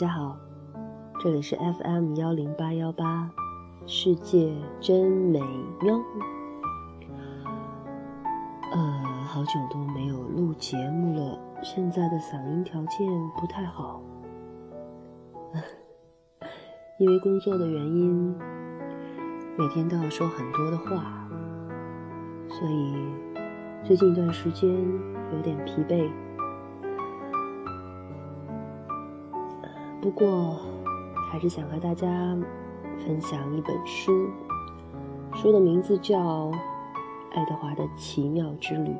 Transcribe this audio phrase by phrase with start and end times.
[0.00, 0.34] 大家好，
[1.22, 3.30] 这里是 FM 幺零八幺八，
[3.84, 4.50] 世界
[4.80, 5.38] 真美
[5.82, 5.94] 妙。
[8.72, 8.80] 呃，
[9.26, 13.06] 好久都没有录节目了，现在的嗓音条件
[13.38, 14.00] 不太好，
[16.98, 18.34] 因为工作的原因，
[19.58, 21.28] 每天都要说很多的话，
[22.48, 22.94] 所以
[23.84, 24.70] 最近一段时间
[25.34, 26.10] 有点疲惫。
[30.00, 30.56] 不过，
[31.30, 32.08] 还是想和大家
[32.98, 34.30] 分享一本书，
[35.34, 36.18] 书的名字叫
[37.32, 38.90] 《爱德华的奇妙之旅》。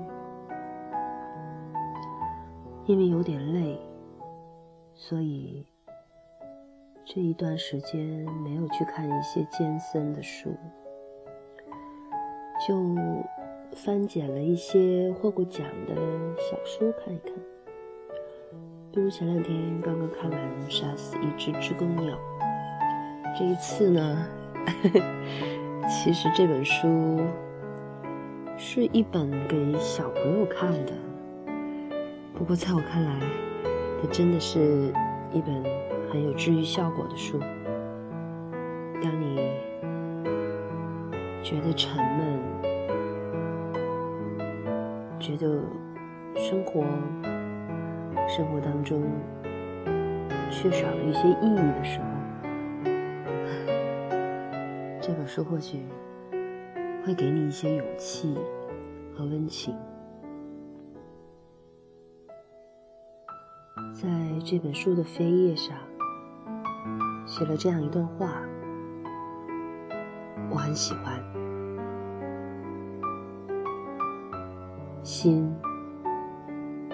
[2.84, 3.80] 因为有点累，
[4.92, 5.66] 所以
[7.04, 8.00] 这一段时间
[8.42, 10.50] 没有去看一些艰深的书，
[12.68, 12.74] 就
[13.72, 15.94] 翻捡了一些获过奖的
[16.36, 17.32] 小说看一看。
[18.92, 22.12] 比如前两天刚刚看完《杀死一只知更鸟》，
[23.38, 24.26] 这一次呢，
[25.88, 27.20] 其实这本书
[28.58, 30.92] 是一本给小朋友看的。
[32.34, 33.20] 不过在我看来，
[34.02, 34.92] 它真的是
[35.32, 35.62] 一本
[36.10, 37.38] 很有治愈效果的书。
[39.00, 39.36] 当你
[41.44, 42.40] 觉得沉闷，
[45.20, 45.62] 觉得
[46.34, 46.84] 生活……
[48.30, 49.02] 生活当中
[50.52, 52.06] 缺少了一些意义的时候，
[55.00, 55.80] 这本书或许
[57.04, 58.38] 会给你一些勇气
[59.16, 59.74] 和温情。
[63.92, 64.08] 在
[64.44, 65.76] 这本书的扉页上
[67.26, 68.40] 写了这样一段话，
[70.50, 71.20] 我很喜欢。
[75.02, 75.52] 心。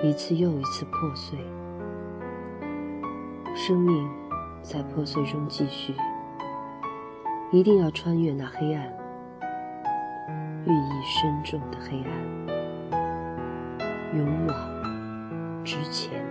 [0.07, 1.37] 一次又一次破碎，
[3.57, 4.09] 生命
[4.63, 5.93] 在破碎中继续。
[7.51, 8.87] 一定要穿越那黑暗，
[10.65, 12.97] 寓意深重的黑暗，
[14.17, 16.25] 勇往直前。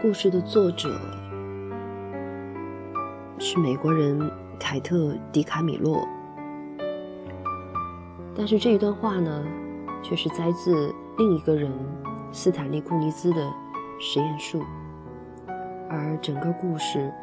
[0.00, 0.96] 故事的作者
[3.40, 4.30] 是美国人
[4.60, 4.96] 凯特·
[5.32, 6.06] 迪卡米洛。
[8.42, 9.46] 但是这一段话呢，
[10.02, 11.70] 却是摘自另一个人
[12.32, 13.54] 斯坦利·库尼兹的
[14.00, 14.64] 实验术，
[15.88, 17.14] 而整个故事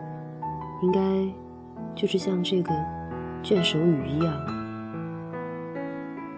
[0.82, 1.02] 应该
[1.94, 2.74] 就是像这个
[3.44, 4.34] 卷首语一样，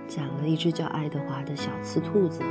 [0.07, 2.41] 讲了一只叫爱德华的小雌兔子，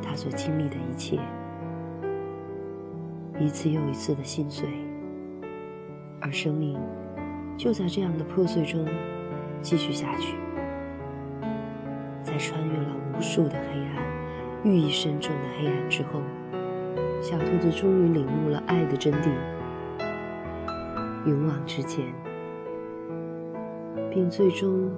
[0.00, 1.20] 他所经历的一切，
[3.38, 4.66] 一次又一次的心碎，
[6.22, 6.80] 而生命
[7.58, 8.82] 就在这样的破碎中。
[9.62, 10.36] 继续下去，
[12.22, 13.96] 在穿越了无数的黑暗、
[14.64, 16.20] 寓意深重的黑暗之后，
[17.20, 19.30] 小兔子终于领悟了爱的真谛，
[21.26, 22.04] 勇往直前，
[24.10, 24.90] 并最终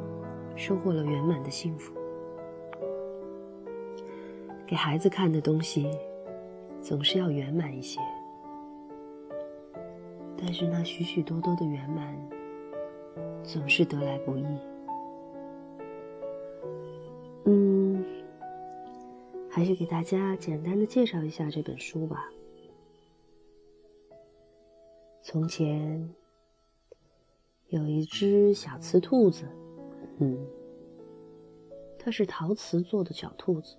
[0.55, 1.95] 收获了圆满的幸福。
[4.67, 5.89] 给孩子看的东西，
[6.83, 7.99] 总是要圆满一些，
[10.37, 12.15] 但是那许许多多的圆满。
[13.43, 14.45] 总是得来不易。
[17.47, 18.05] 嗯，
[19.51, 22.29] 还是给大家简单的介绍一下这本书吧。
[25.23, 26.15] 从前
[27.69, 29.47] 有一只小雌兔子，
[30.19, 30.39] 嗯，
[31.99, 33.77] 它是陶瓷做的小兔子，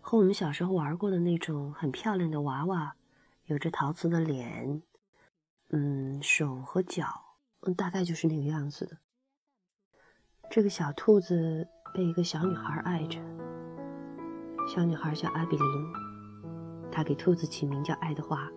[0.00, 2.96] 和我们小时候玩过的那种很漂亮的娃娃，
[3.46, 4.82] 有着陶瓷的脸，
[5.70, 7.06] 嗯，手和脚。
[7.62, 8.96] 嗯，大概就是那个样子的。
[10.50, 13.20] 这个小兔子被一个小女孩爱着，
[14.66, 15.92] 小女孩叫阿比琳，
[16.90, 18.48] 她给兔子起名叫爱德华。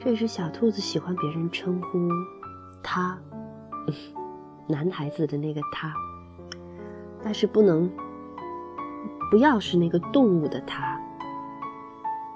[0.00, 2.08] 这只小兔子喜欢别人称呼
[2.82, 3.16] 他，
[4.66, 5.94] 男孩子的那个他，
[7.22, 7.88] 但是不能
[9.30, 10.98] 不要是那个动物的他。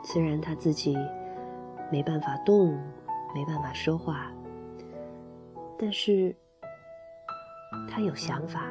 [0.04, 0.96] 虽然他自己
[1.90, 2.78] 没办法动，
[3.34, 4.30] 没办法说话。
[5.78, 6.34] 但是，
[7.88, 8.62] 他有想法。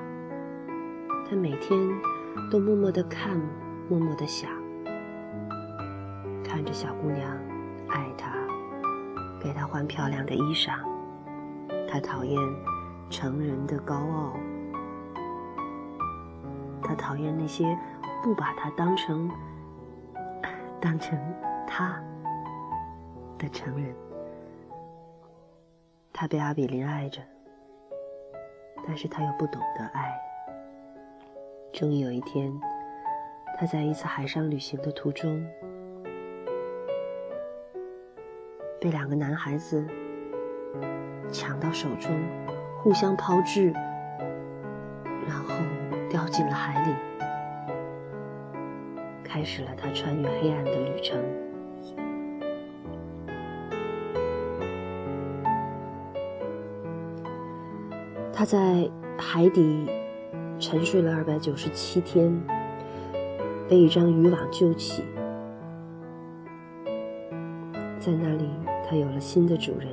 [1.28, 1.80] 他每天
[2.52, 3.40] 都默默的看，
[3.90, 4.50] 默默的想，
[6.44, 7.36] 看着小姑娘，
[7.90, 8.32] 爱她，
[9.40, 10.78] 给她换漂亮的衣裳。
[11.88, 12.40] 他讨厌
[13.10, 14.34] 成人的高傲，
[16.84, 17.78] 他讨厌那些
[18.24, 19.30] 不把他当成
[20.82, 21.18] 当成
[21.68, 22.00] 他
[23.38, 23.96] 的成人。
[26.18, 27.20] 他被阿比林爱着，
[28.88, 30.18] 但是他又不懂得爱。
[31.74, 32.58] 终于有一天，
[33.58, 35.46] 他在一次海上旅行的途中，
[38.80, 39.86] 被两个男孩子
[41.34, 42.10] 抢到手中，
[42.82, 43.74] 互相抛掷，
[45.28, 45.54] 然后
[46.10, 46.96] 掉进了海里，
[49.22, 51.22] 开始了他穿越黑暗的旅程。
[58.46, 59.90] 在海底
[60.60, 62.40] 沉睡了二百九十七天。
[63.68, 65.04] 被一张渔网救起，
[68.00, 68.48] 在那里，
[68.88, 69.88] 他有了新的主人，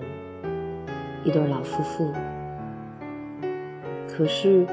[1.24, 2.12] 一对老夫妇。
[4.06, 4.66] 可是，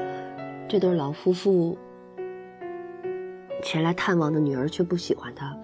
[0.68, 1.78] 这对老夫妇
[3.62, 5.56] 前来探望的女儿却不喜欢他，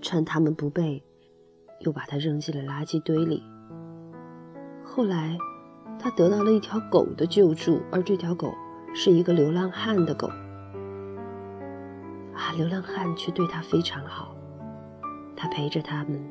[0.00, 1.02] 趁他们不备，
[1.80, 3.42] 又把他扔进了垃圾堆里。
[4.84, 5.36] 后来，
[5.98, 8.54] 他得到了一条狗的救助，而这条狗
[8.94, 10.28] 是一个流浪汉的狗。
[12.34, 14.34] 啊，流浪汉却对他非常好，
[15.36, 16.28] 他陪着他们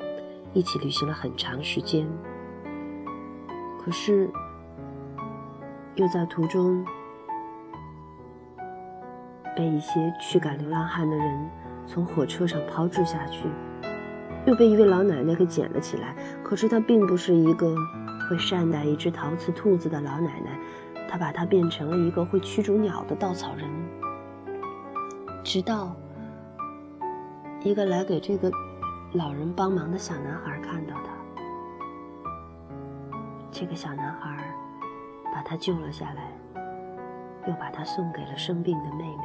[0.52, 2.06] 一起旅行了很长时间。
[3.82, 4.30] 可是，
[5.96, 6.84] 又在途中
[9.56, 11.50] 被一些驱赶流浪汉的人
[11.86, 13.48] 从火车上抛掷下去，
[14.46, 16.14] 又被一位老奶奶给捡了起来。
[16.42, 17.74] 可是她并不是一个
[18.28, 20.58] 会善待一只陶瓷兔子的老奶奶，
[21.08, 23.68] 她把它变成了一个会驱逐鸟的稻草人。
[25.42, 25.94] 直到
[27.62, 28.50] 一个来给这个
[29.12, 31.12] 老人帮忙的小男孩看到他，
[33.50, 34.42] 这个小男孩
[35.32, 36.32] 把他救了下来，
[37.46, 39.24] 又把他送给了生病的妹妹。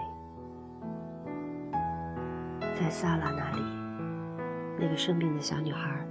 [2.75, 3.61] 在萨拉那里，
[4.77, 6.05] 那个生病的小女孩，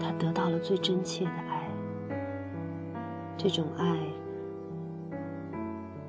[0.00, 1.68] 他得到了最真切的爱。
[3.36, 3.98] 这种爱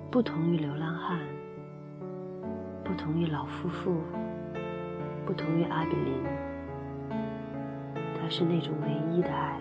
[0.09, 1.19] 不同于流浪汉。
[2.83, 4.01] 不同于老夫妇，
[5.23, 6.23] 不同于阿比林，
[8.19, 9.59] 它是那种唯一的爱。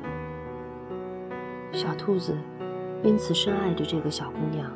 [1.71, 2.35] 小兔子
[3.03, 4.75] 因此深爱着这个小姑娘。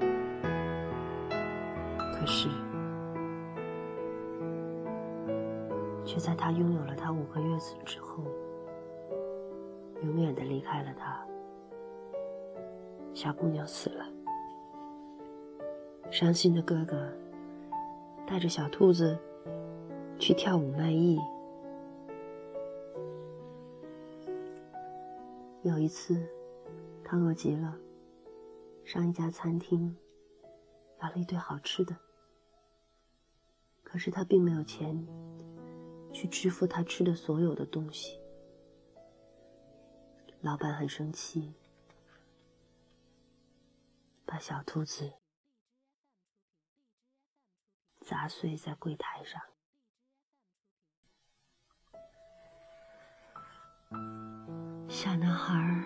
[1.99, 2.51] 可是，
[6.05, 8.23] 却在她拥有了她五个月子之后，
[10.03, 11.25] 永远的离开了他。
[13.15, 14.07] 小姑娘死了，
[16.11, 17.11] 伤心的哥哥。
[18.25, 19.19] 带着小兔子
[20.19, 21.19] 去跳舞卖艺。
[25.63, 26.27] 有一次，
[27.05, 27.77] 他饿极了，
[28.85, 29.95] 上一家餐厅
[31.03, 31.95] 要了一堆好吃的。
[33.83, 35.07] 可是他并没有钱
[36.13, 38.22] 去支付他吃的所有的东西。
[40.43, 41.55] 老板很生气，
[44.27, 45.13] 把小兔子。
[48.01, 49.41] 砸碎在柜台上。
[54.89, 55.85] 小男孩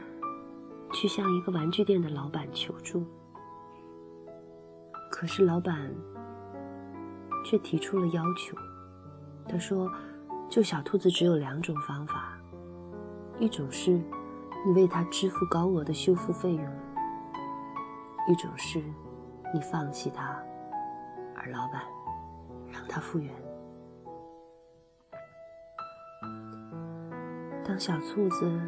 [0.94, 3.06] 去向一个玩具店的老板求助，
[5.11, 5.94] 可是老板
[7.44, 8.56] 却提出了要求。
[9.47, 9.92] 他说
[10.49, 12.40] ：“救小兔子只有两种方法，
[13.38, 14.02] 一种是
[14.66, 16.64] 你为他支付高额的修复费用，
[18.28, 18.82] 一种是
[19.54, 20.37] 你放弃他。”
[21.38, 21.82] 而老板。
[22.73, 23.32] 让他复原。
[27.64, 28.61] 当小兔子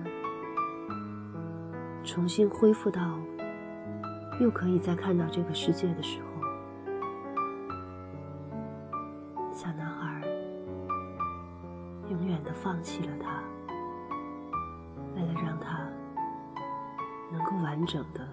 [2.03, 3.19] 重新恢复到
[4.41, 6.29] 又可以再看到这个世界的时候，
[9.53, 10.23] 小男孩
[12.09, 13.43] 永远的放弃了他，
[17.79, 18.29] 完整的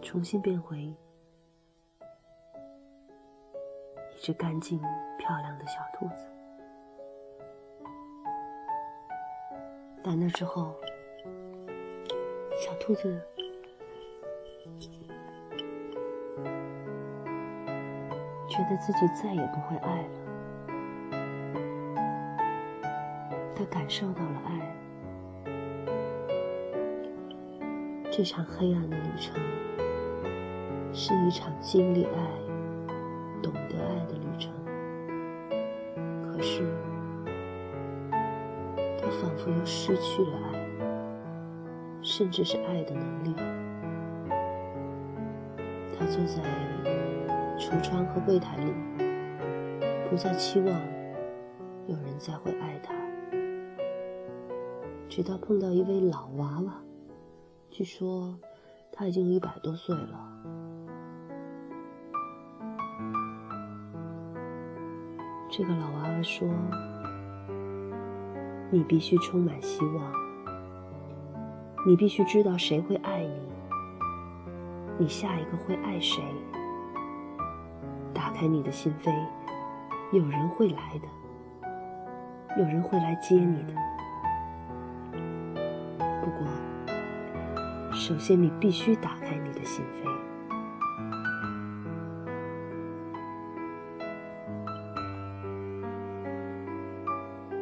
[0.00, 0.78] 重新变回。
[0.78, 0.96] 一
[4.18, 4.80] 只干净
[5.18, 6.26] 漂亮的小兔子，
[10.02, 10.74] 但那之后，
[12.58, 13.22] 小兔子
[18.48, 20.08] 觉得自己再也不会爱了。
[23.54, 24.77] 他感受到了爱，
[28.18, 29.32] 这场黑暗的旅程
[30.92, 32.10] 是一场经历爱。
[33.40, 34.52] 懂得爱的旅程，
[36.24, 36.64] 可是
[39.00, 40.66] 他仿佛又失去了爱，
[42.02, 43.32] 甚至是爱的能力。
[45.96, 46.42] 他坐在
[47.56, 48.74] 橱窗和柜台里，
[50.10, 50.68] 不再期望
[51.86, 52.92] 有人再会爱他，
[55.08, 56.82] 直到碰到一位老娃娃，
[57.70, 58.38] 据说
[58.90, 60.28] 他已经一百多岁了。
[65.50, 66.48] 这个老娃娃说
[68.70, 70.12] 你必须充满希望
[71.86, 73.40] 你必须知道谁会爱你
[74.98, 76.22] 你下一个会爱谁。
[78.12, 79.14] 打开你的心扉
[80.12, 81.08] 有人会来的
[82.56, 83.97] 有人会来接你的。
[88.08, 90.08] 首先你必须打开你的心扉。”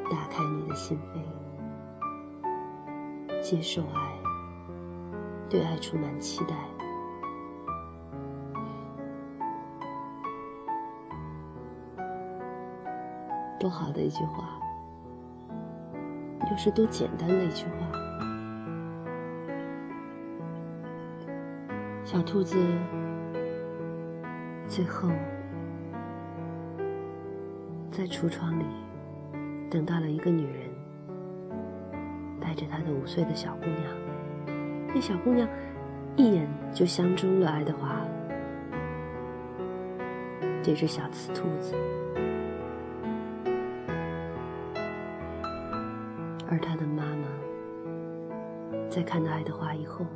[0.09, 1.19] 打开你的心扉，
[3.43, 4.13] 接受爱，
[5.51, 6.55] 对爱充满期待，
[13.59, 14.61] 多好的一句话，
[16.49, 17.96] 又是多简单的一句话。
[22.17, 22.57] 小兔子
[24.67, 25.11] 最后
[27.91, 28.65] 在橱窗里
[29.71, 30.71] 等到了一个女人。
[32.41, 33.83] 带着她的五岁的小姑娘，
[34.95, 35.47] 那小姑娘
[36.17, 38.01] 一眼就相中了爱德华。
[40.63, 41.75] 这只小雌兔子，
[46.49, 47.29] 而他的妈妈
[48.89, 50.07] 在看到爱德华以后，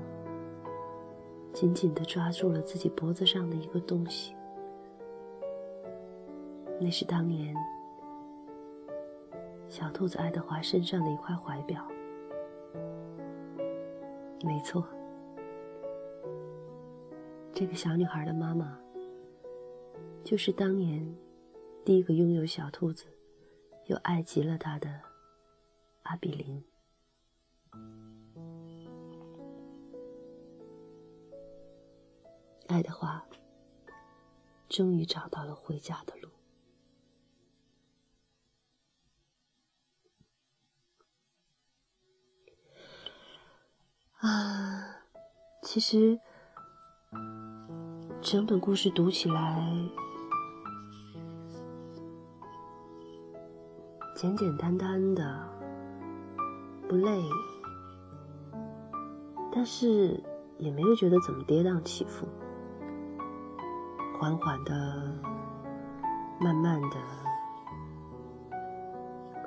[1.52, 4.34] 紧紧地抓住了自己脖子上的一个东西，
[6.80, 7.54] 那是当年
[9.68, 11.86] 小兔子爱德华身上的一块怀表。
[14.42, 14.86] 没错，
[17.52, 18.78] 这个小女孩的妈妈
[20.24, 21.06] 就是当年
[21.84, 23.04] 第一个拥有小兔子
[23.86, 24.88] 又爱极了她的
[26.04, 26.64] 阿比林。
[32.70, 33.20] 爱德华
[34.68, 36.28] 终于找到了回家的路。
[44.18, 45.02] 啊，
[45.64, 46.20] 其实
[48.22, 49.66] 整本故事读起来
[54.14, 55.48] 简简单单的，
[56.88, 57.20] 不累，
[59.52, 60.22] 但是
[60.58, 62.28] 也没有觉得怎么跌宕起伏，
[64.20, 64.74] 缓缓的，
[66.38, 66.96] 慢慢的，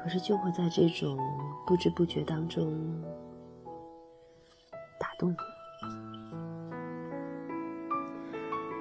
[0.01, 1.15] 可是就会在这种
[1.63, 2.73] 不知不觉当中
[4.99, 5.35] 打动你。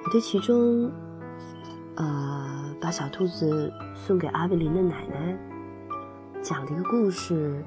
[0.03, 0.91] 我对其中，
[1.95, 5.37] 呃，把小兔子送给阿贝林的奶奶
[6.41, 7.63] 讲了一个故事，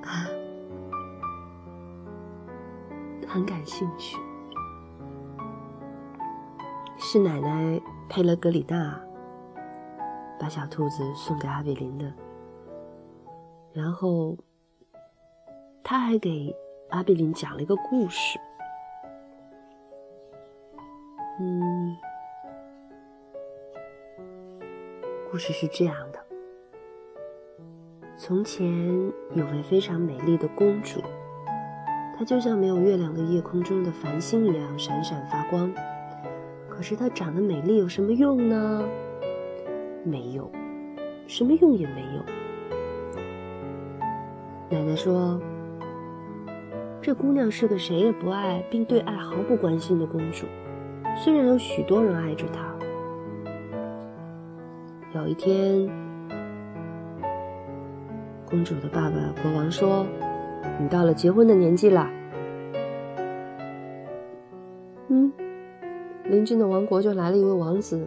[3.28, 4.16] 很感兴趣。
[7.10, 9.00] 是奶奶佩勒格里娜
[10.38, 12.12] 把小兔子送给阿比林的，
[13.72, 14.36] 然后
[15.82, 16.54] 他还给。
[16.90, 18.38] 阿比林讲了一个故事，
[21.38, 21.94] 嗯，
[25.30, 26.18] 故事是这样的：
[28.16, 28.66] 从前
[29.34, 31.02] 有位非常美丽的公主，
[32.16, 35.70] 她就像没有月亮的夜空中的繁星一样闪闪发光。
[36.78, 38.88] 可是她长得美丽有什么用呢？
[40.04, 40.48] 没有，
[41.26, 42.22] 什么用也没有。
[44.70, 45.40] 奶奶说。
[47.00, 50.46] 这姑娘是个谁也不爱，并对爱毫不关心的公主。
[51.16, 52.72] 虽然有许多人爱着她。
[55.14, 55.88] 有一天，
[58.44, 60.06] 公主的爸爸国王说
[60.78, 62.08] ：“你到了结婚的年纪了。”
[66.28, 68.06] 邻近的王国就来了一位王子，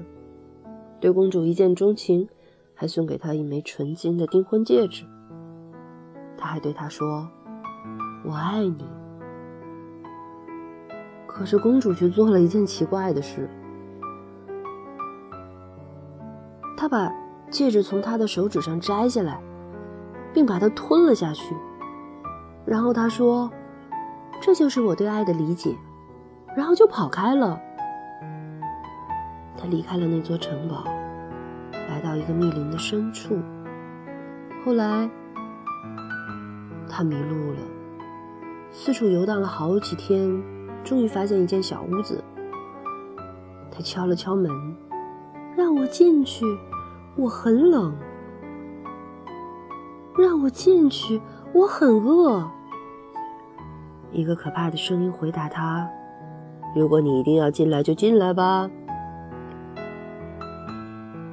[1.00, 2.30] 对公主一见钟情，
[2.76, 5.06] 还送给她一枚纯金的订婚戒指。
[6.38, 7.28] 他还对她说。
[8.24, 8.86] 我爱你，
[11.26, 13.50] 可是公主却做了一件奇怪的事。
[16.78, 17.12] 她把
[17.50, 19.42] 戒指从他的手指上摘下来，
[20.32, 21.56] 并把它吞了下去。
[22.64, 23.50] 然后她说
[24.40, 25.76] ：“这就是我对爱的理解。”
[26.56, 27.60] 然后就跑开了。
[29.58, 30.84] 他离开了那座城堡，
[31.90, 33.38] 来到一个密林的深处。
[34.66, 35.10] 后来，
[36.90, 37.60] 他迷路了。
[38.72, 40.42] 四处游荡了好几天，
[40.84, 42.24] 终于发现一间小屋子。
[43.70, 44.50] 他敲了敲门，
[45.56, 46.46] 让我进去，
[47.16, 47.94] 我很冷。
[50.18, 51.22] 让我进去，
[51.54, 52.50] 我很饿。
[54.12, 55.90] 一个可怕的声音回答他
[56.76, 58.70] ：“如果你一定要进来，就进来吧。”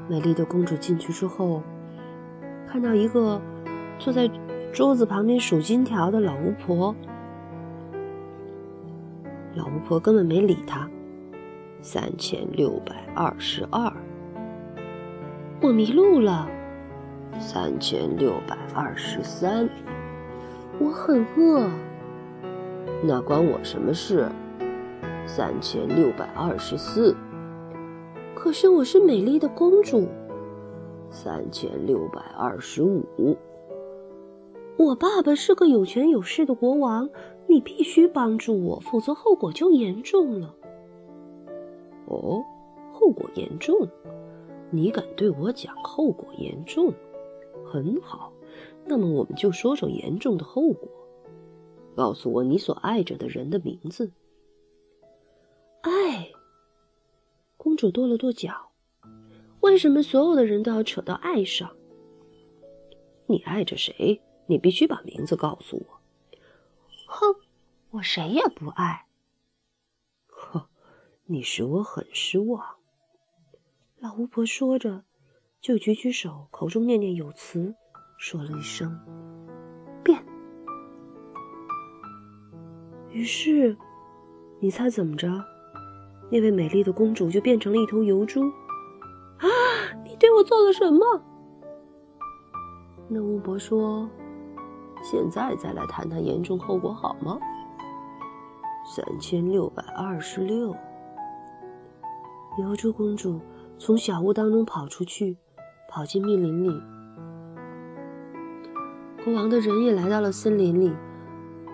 [0.09, 1.63] 美丽的公主进去之后，
[2.67, 3.41] 看到一个
[3.99, 4.31] 坐在
[4.73, 6.95] 桌子旁边数金条的老巫婆。
[9.55, 10.89] 老巫婆根本没理她。
[11.81, 13.93] 三千六百二十二，
[15.61, 16.49] 我迷路了。
[17.39, 19.69] 三千六百二十三，
[20.81, 21.71] 我很饿。
[23.05, 24.29] 那关我什么事？
[25.25, 27.15] 三千六百二十四，
[28.39, 30.07] 可是我是美丽的公主。
[31.11, 33.37] 三千六百二十五，
[34.77, 37.11] 我爸爸是个有权有势的国王，
[37.49, 40.55] 你必须帮助我，否则后果就严重了。
[42.07, 42.41] 哦，
[42.93, 43.77] 后果严重，
[44.71, 46.93] 你敢对我讲后果严重？
[47.67, 48.33] 很好，
[48.87, 50.89] 那么我们就说说严重的后果。
[51.97, 54.13] 告诉我你所爱着的人的名字。
[55.81, 56.31] 爱，
[57.79, 58.73] 主跺了跺脚。
[59.61, 61.77] 为什么所有的人都要扯到爱上？
[63.27, 64.21] 你爱着谁？
[64.47, 66.01] 你必须把名字告诉我。
[67.07, 67.37] 哼，
[67.91, 69.07] 我谁也不爱。
[70.27, 70.69] 呵，
[71.27, 72.79] 你使我很失望。
[74.01, 75.05] 老巫婆说着。
[75.61, 77.75] 就举举手，口中念念有词，
[78.17, 78.97] 说了一声
[80.05, 80.25] “变”。
[83.11, 83.77] 于是，
[84.61, 85.29] 你猜怎么着？
[86.31, 88.43] 那位美丽的公主就变成了一头油猪。
[89.39, 89.47] 啊！
[90.05, 91.23] 你对我做了什么？
[93.09, 94.09] 那巫婆说
[95.03, 97.39] ：“现在再来谈谈严重后果好吗？”
[98.95, 100.75] 三千六百二十六，
[102.59, 103.41] 油猪公主
[103.79, 105.37] 从小屋当中跑出去。
[105.91, 106.83] 跑进密林里，
[109.25, 110.93] 国王的人也来到了森林里。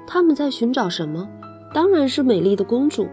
[0.07, 1.29] 他们在寻找什么？
[1.75, 3.09] 当然是美丽的公主。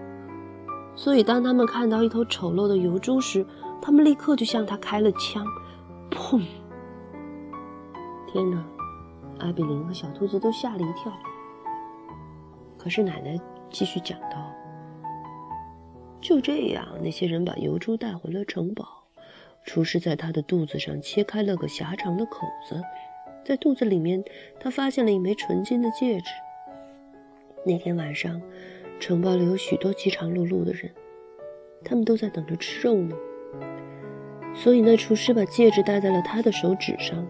[0.95, 3.45] 所以，当他们看到一头丑陋的油猪时，
[3.81, 5.45] 他们立刻就向他开了枪。
[6.11, 6.41] 砰！
[8.31, 8.63] 天哪！
[9.39, 11.11] 阿比林和小兔子都吓了一跳。
[12.77, 14.51] 可是奶奶继续讲道
[16.21, 18.85] ：“就这样，那些人把油猪带回了城堡。”
[19.65, 22.81] 厨师在他的肚子上切开了个狭长的口子，
[23.45, 24.23] 在肚子里面，
[24.59, 26.25] 他发现了一枚纯金的戒指。
[27.65, 28.41] 那天晚上，
[29.01, 30.91] 城堡里有许多饥肠辘辘的人，
[31.83, 33.15] 他们都在等着吃肉呢。
[34.53, 37.25] 所以，那厨师把戒指戴在了他的手指上，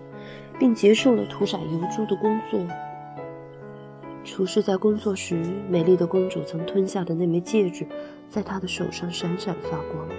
[0.60, 2.60] 并结束了屠宰油猪的工作。
[4.26, 7.88] 厨师在工作时，美丽的公主曾吞下的那枚戒指，
[8.28, 10.10] 在他的手上闪闪发光。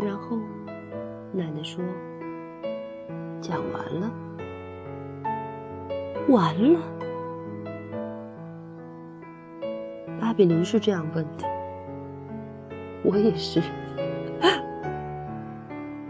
[0.00, 0.36] 然后，
[1.32, 1.84] 奶奶说
[3.40, 4.10] ：“讲完了，
[6.28, 6.80] 完了。”
[10.38, 11.44] 比林是这样问的，
[13.02, 13.60] 我也是。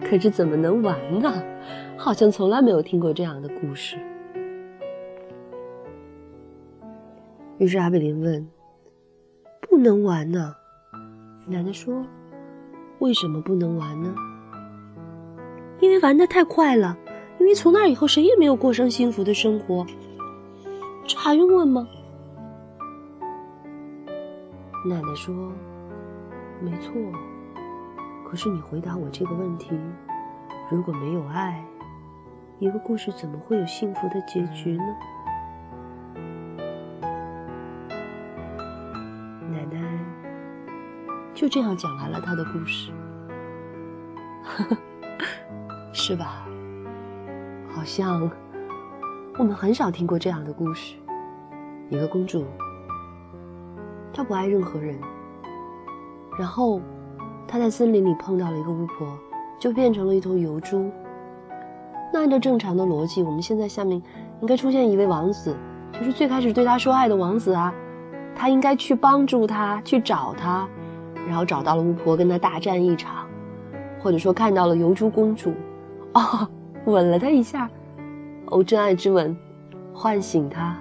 [0.03, 1.33] 可是怎么能完呢？
[1.97, 3.97] 好像从来没有听过这样的故事。
[7.57, 8.47] 于是阿比林问
[9.67, 10.55] ：“不能完呢？”
[11.49, 12.05] 奶奶说。
[12.99, 14.15] 为什么不能玩呢？
[15.81, 16.99] 因为玩的太快了，
[17.39, 19.87] 因为从那以后谁也没有过上幸福的生活。
[21.07, 21.89] 这还用问吗？
[24.85, 25.53] 奶奶说
[26.61, 26.93] ：“没错。”
[28.25, 29.79] 可是你回答我这个问题：
[30.71, 31.65] 如果没有爱，
[32.59, 34.85] 一个故事怎么会有幸福的结局呢？
[39.51, 39.81] 奶奶
[41.35, 42.93] 就这样讲完了她的故事，
[45.93, 46.47] 是吧？
[47.71, 48.31] 好像
[49.39, 50.97] 我们很少听过这样的故事。
[51.89, 52.45] 一个公主，
[54.19, 54.99] 他不爱任何人，
[56.37, 56.81] 然后
[57.47, 59.17] 他在森林里碰到了一个巫婆，
[59.61, 60.91] 就变成了一头油猪。
[62.13, 64.03] 那按照正常的逻辑，我们现在下面
[64.41, 65.57] 应该出现一位王子，
[65.93, 67.73] 就是最开始对她说爱的王子啊，
[68.35, 70.69] 他应该去帮助她，去找她。
[71.29, 73.25] 然后找到了巫婆，跟她大战一场，
[74.01, 75.53] 或者说看到了油猪公主，
[76.15, 76.49] 哦，
[76.87, 77.71] 吻了她一下，
[78.47, 79.37] 哦，真爱之吻，
[79.95, 80.77] 唤醒她。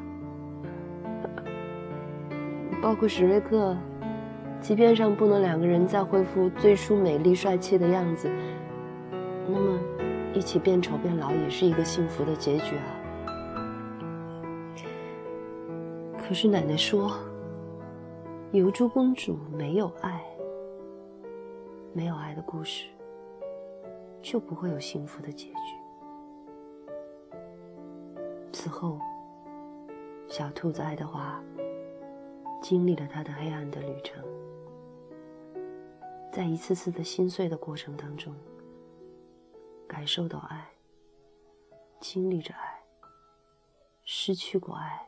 [2.81, 3.75] 包括史瑞克，
[4.61, 8.29] 即便上不能两个人再恢复最初美丽帅气的样子，
[9.47, 9.79] 那么
[10.33, 12.93] 一起变丑变老也是一个幸福的结局啊。
[16.17, 17.11] 可是奶奶说，
[18.51, 20.21] 油猪公主没有爱。
[21.93, 22.89] 没有爱的故事，
[24.21, 25.75] 就不会有幸福的结局。
[28.51, 28.99] 此后，
[30.27, 31.41] 小兔子爱德华
[32.67, 34.21] 经历了他的黑暗的旅程。
[36.33, 38.35] 在一次次的心碎的过程当中，
[39.87, 40.69] 感受到爱，
[42.01, 42.83] 经历着爱，
[44.03, 45.07] 失去过爱，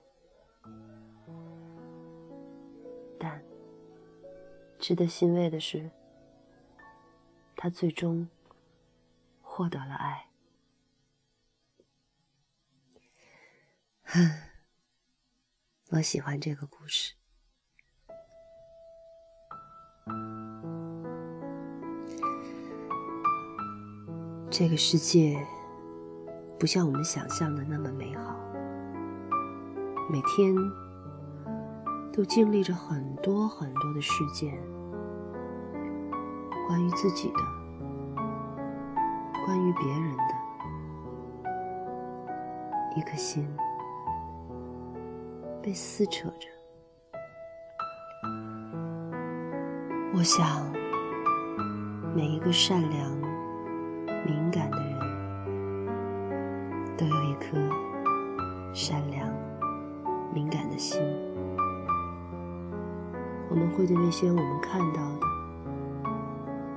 [3.19, 3.43] 但
[4.79, 5.91] 值得欣慰的是，
[7.57, 8.29] 他最终
[9.41, 10.29] 获得了爱。
[15.91, 17.18] 我喜欢这个故事。
[24.49, 25.39] 这个世界
[26.59, 28.35] 不像我们想象的那么美好，
[30.09, 30.53] 每天
[32.11, 34.53] 都经历着很多很多的事件，
[36.67, 37.39] 关于自己的，
[39.45, 40.33] 关于别人的，
[42.97, 43.47] 一颗心
[45.63, 46.58] 被撕扯着。
[50.13, 50.65] 我想，
[52.15, 53.19] 每一个善良。
[54.25, 54.99] 敏感的人
[56.97, 57.57] 都有一颗
[58.73, 59.27] 善良、
[60.33, 61.01] 敏感的心。
[63.49, 65.25] 我们会对那些我们看到的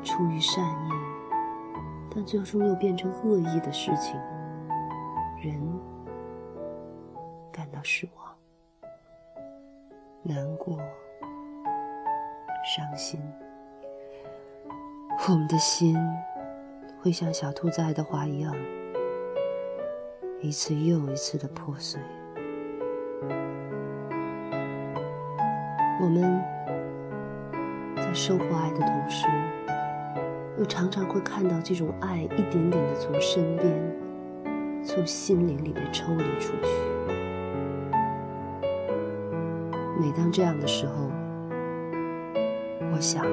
[0.03, 0.91] 出于善意，
[2.15, 4.15] 但最终又变成恶意的事情，
[5.43, 5.72] 人
[13.03, 13.21] 心。
[15.29, 15.97] 我们的心。
[17.05, 18.55] 会像小兔子爱德华一样，
[20.41, 22.01] 一次又一次的破碎。
[26.01, 26.41] 我们
[27.97, 29.27] 在收获爱的同时，
[30.59, 33.67] 又常常会看到这种爱一点点的从身边、
[34.85, 36.69] 从心灵里被抽离出去。
[40.01, 41.11] 每当这样的时候，
[43.03, 43.27] 想，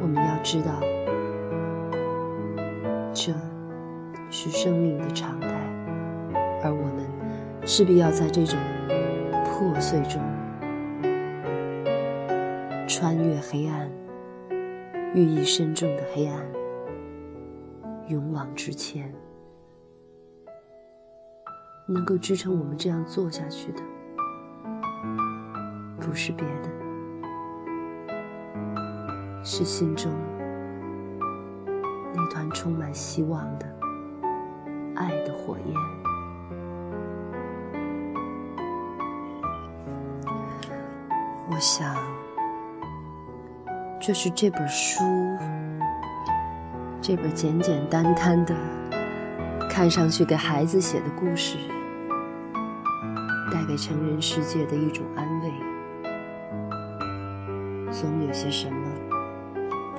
[0.00, 0.80] 我们要知道。
[3.12, 3.34] 这
[4.30, 5.48] 是生命的常态，
[6.62, 7.04] 而我们
[7.66, 8.56] 势必要在这种
[9.44, 10.22] 破碎中
[12.86, 13.90] 穿越黑暗，
[15.14, 16.46] 寓意深重的黑暗，
[18.06, 19.12] 勇往直前。
[21.88, 23.82] 能够支撑我们这样做下去的，
[26.00, 26.70] 不是别的，
[29.42, 30.10] 是心中。
[32.14, 33.66] 那团充满希望的
[34.94, 35.74] 爱的火焰。
[41.50, 41.94] 我想，
[44.00, 45.02] 这是这本书，
[47.00, 48.54] 这本简简单单的，
[49.68, 51.58] 看上去给孩子写的故事，
[53.50, 55.52] 带给成人世界的一种安慰。
[57.90, 58.88] 总有些什么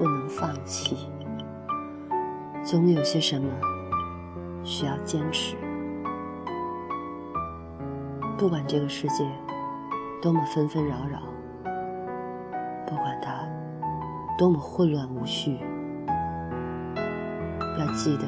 [0.04, 1.08] 不能放弃。
[2.62, 3.50] 总有些什么
[4.62, 5.56] 需要坚持，
[8.38, 9.26] 不管这个世界
[10.22, 11.22] 多么纷纷扰扰，
[12.86, 13.48] 不管它
[14.38, 15.58] 多么混乱无序，
[17.80, 18.26] 要记得，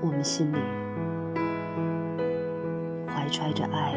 [0.00, 0.56] 我们心里
[3.06, 3.94] 怀揣着爱，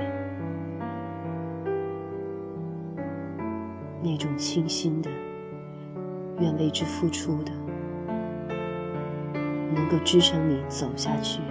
[4.04, 5.10] 那种清新的，
[6.40, 7.52] 愿为之付出的。
[9.74, 11.42] 能够支撑你走下去，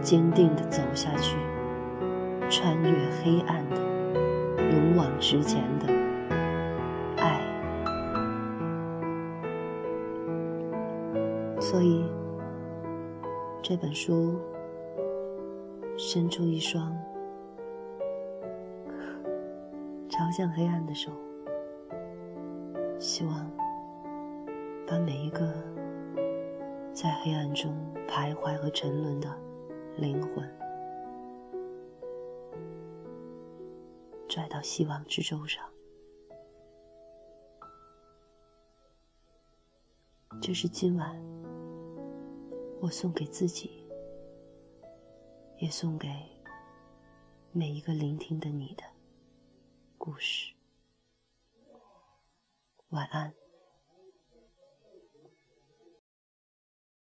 [0.00, 1.36] 坚定的走下去，
[2.48, 2.90] 穿越
[3.22, 3.76] 黑暗的，
[4.72, 5.92] 勇往直前的
[7.18, 7.40] 爱。
[11.60, 12.04] 所以，
[13.62, 14.38] 这本书
[15.98, 16.96] 伸出一双
[20.08, 21.10] 朝向黑暗的手，
[23.18, 23.50] 希望
[24.86, 25.52] 把每一个。
[26.94, 27.76] 在黑暗中
[28.08, 29.28] 徘徊和沉沦的
[29.96, 30.48] 灵魂，
[34.28, 35.64] 拽到希望之舟上。
[40.40, 41.20] 这是今晚
[42.80, 43.84] 我送给自己，
[45.58, 46.08] 也送给
[47.50, 48.84] 每一个聆听的你的
[49.98, 50.57] 故事。
[52.90, 53.47] 晚安。